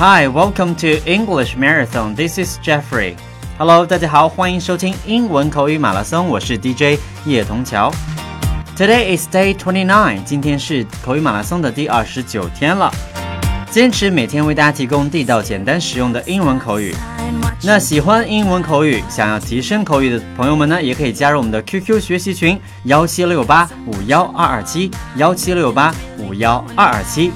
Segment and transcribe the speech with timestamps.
[0.00, 2.14] Hi, welcome to English Marathon.
[2.14, 3.16] This is Jeffrey.
[3.58, 7.92] Hello，大家好，欢迎收听英文口语马拉松，我是 DJ 叶童桥。
[8.76, 12.88] Today is day twenty nine，今天是口语马拉松的第二十九天了。
[13.72, 16.94] 坚持每天为大家提供地道、简单、实用的英文口语。
[17.64, 27.32] 那喜欢英文口语、想要提升口语的朋友们呢，也可以加入我们的 QQ 学习群幺七六八五幺二二七幺七六八五幺二二七。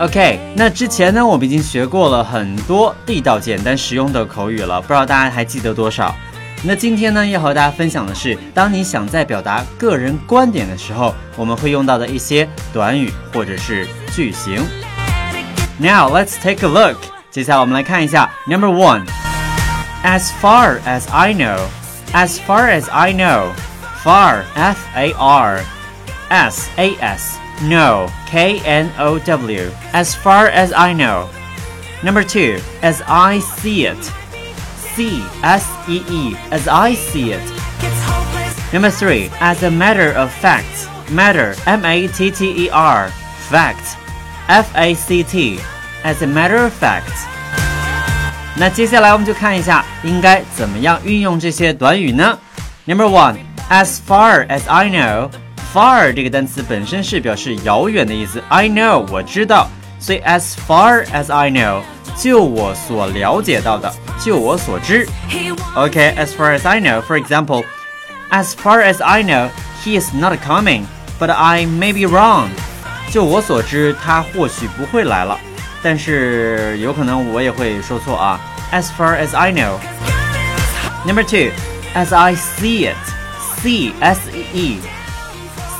[0.00, 6.14] OK，那之前呢，我们已经学过了很多地道、简单、实用的口语了，不知道大家还记得多少？
[6.62, 14.64] 那今天呢，要和大家分享的是，当你想在表达个人观点的时候，我们会用到的一些短语或者是句型。
[15.78, 16.96] Now let's take a look。
[17.30, 25.12] 接下来我们来看一下，Number one，As far as I know，As far as I know，far，F A
[26.32, 29.70] R，S A S。No, K N O W.
[29.92, 31.28] As far as I know.
[32.04, 33.98] Number two, as I see it.
[34.94, 36.36] C S E E.
[36.50, 37.42] As I see it.
[38.72, 40.88] Number three, as a matter of fact.
[41.10, 43.10] Matter, M A T T E R.
[43.50, 43.96] Fact,
[44.48, 45.58] F A C T.
[46.04, 47.26] As a matter of fact.
[48.56, 52.38] 那接下来我们就看一下应该怎么样运用这些短语呢？
[52.84, 53.38] Number one,
[53.70, 55.30] as far as I know.
[55.72, 59.68] Far 这个单词本身是表示遥远的意思，I know 我知道，
[60.00, 61.82] 所以 as far as I know
[62.16, 63.92] 就我所了解到的，
[64.24, 65.06] 就我所知。
[65.74, 72.12] OK，as far as I know，for example，as far as I know，he is not coming，but I may be
[72.12, 72.48] wrong。
[73.10, 75.38] 就我所知，他或许不会来了，
[75.82, 78.40] 但是有可能我也会说错啊。
[78.72, 84.78] As far as I know。Number two，as I see it，see S E E。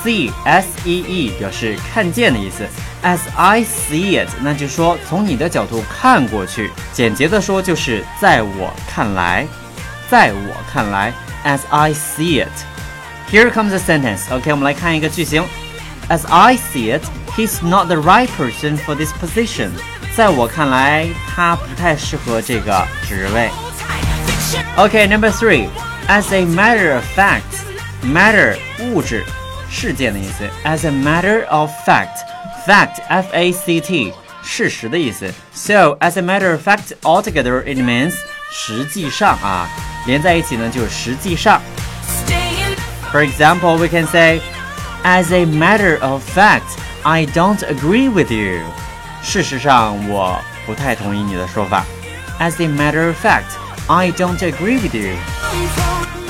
[0.03, 2.67] see s e e 表示看见的意思，
[3.03, 9.47] as I see it，那就说从你的角度看过去，简洁的说就是在我看来，
[10.11, 11.12] 在我看来，
[11.44, 14.34] as I see it。Here comes a sentence.
[14.34, 15.44] OK，我们来看一个句型。
[16.09, 17.05] As I see it,
[17.37, 19.71] he's not the right person for this position.
[20.16, 23.50] 在我看来，他不太适合这个职位。
[24.77, 25.69] OK, number three.
[26.09, 27.43] As a matter of fact,
[28.03, 29.25] matter 物质。
[29.72, 34.12] 事件的意思，as a matter of fact，fact f a c t
[34.43, 35.33] 事实的意思。
[35.53, 38.15] So as a matter of fact, altogether it means
[38.50, 39.69] 实际上啊，
[40.06, 41.61] 连在一起呢就是实际上。
[43.12, 44.41] For example, we can say,
[45.05, 48.61] as a matter of fact, I don't agree with you.
[49.22, 51.84] 事实上，我不太同意你的说法。
[52.41, 53.56] As a matter of fact,
[53.87, 55.16] I don't agree with you.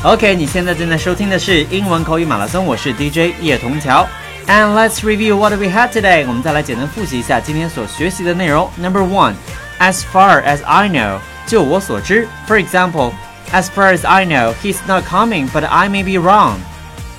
[0.05, 4.07] OK，你现在正在收听的是英文口语马拉松，我是 DJ 叶童桥。
[4.47, 6.25] And let's review what we had today。
[6.27, 8.71] 我们再来简单复习一下今天所学习的内容。
[8.77, 9.35] Number one,
[9.81, 12.27] as far as I know，就我所知。
[12.47, 13.13] For example,
[13.53, 16.55] as far as I know, he's not coming, but I may be wrong.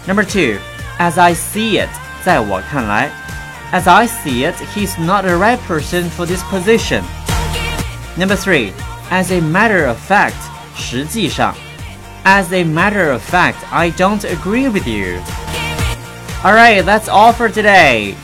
[0.08, 0.58] Number two,
[0.98, 1.90] as I see it，
[2.24, 3.12] 在我看来。
[3.72, 7.04] As I see it, he's not the right person for this position.
[8.18, 8.72] Number three,
[9.12, 10.34] as a matter of fact，
[10.76, 11.54] 实际上。
[12.24, 15.20] as a matter of fact, I don't agree with you.
[16.44, 18.16] Alright, that's all for today.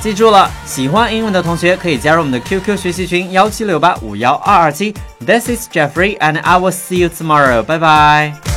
[0.00, 4.94] 记住了，喜欢英文的同学可以加入我们的 QQ 学习群幺七六八五幺二二七。
[5.24, 7.62] This is Jeffrey, and I will see you tomorrow.
[7.62, 8.49] Bye bye.